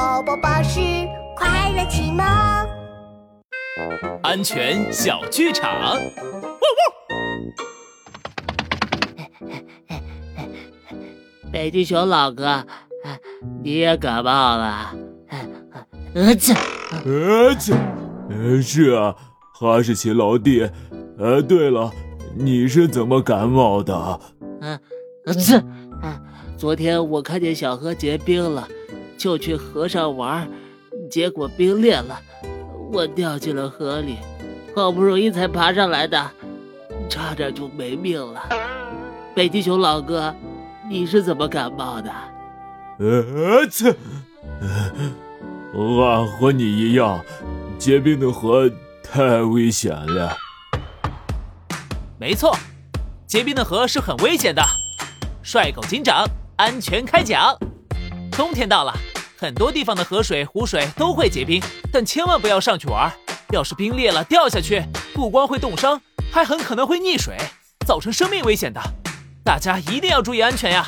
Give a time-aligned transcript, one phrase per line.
[0.00, 0.80] 宝宝巴士
[1.36, 2.24] 快乐启蒙，
[4.22, 5.94] 安全小剧场。
[11.52, 12.64] 北极熊老哥，
[13.62, 14.94] 你也感冒了？
[16.14, 16.54] 呃，切，
[17.04, 17.74] 呃切，
[18.30, 19.14] 呃是啊，
[19.52, 20.66] 哈士奇老弟。
[21.18, 21.92] 呃，对了，
[22.34, 24.20] 你是怎么感冒的？
[24.62, 24.80] 嗯，
[25.26, 25.62] 这，
[26.56, 28.66] 昨天我看见小河结冰了，
[29.20, 30.48] 就去河上玩，
[31.10, 32.18] 结果冰裂了，
[32.90, 34.16] 我掉进了河里，
[34.74, 36.30] 好不容易才爬上来的，
[37.06, 38.48] 差点就没命了。
[39.36, 40.34] 北极熊老哥，
[40.88, 42.10] 你是怎么感冒的？
[42.98, 43.94] 呃，切，
[45.74, 47.22] 俺和你一样，
[47.78, 48.70] 结冰的河
[49.02, 50.34] 太危险了。
[52.18, 52.56] 没错，
[53.26, 54.62] 结冰的河是很危险的。
[55.42, 56.24] 帅狗警长，
[56.56, 57.54] 安全开讲。
[58.32, 58.94] 冬天到了，
[59.40, 63.10] 很多地方的河水、湖水都会结冰，但千万不要上去玩。
[63.52, 64.82] 要是冰裂了掉下去，
[65.14, 65.98] 不光会冻伤，
[66.30, 67.34] 还很可能会溺水，
[67.86, 68.78] 造成生命危险的。
[69.42, 70.86] 大家一定要注意安全呀！